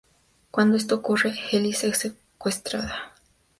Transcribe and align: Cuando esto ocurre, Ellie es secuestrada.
Cuando 0.49 0.77
esto 0.77 0.95
ocurre, 0.95 1.31
Ellie 1.51 1.75
es 1.79 1.95
secuestrada. 1.95 3.13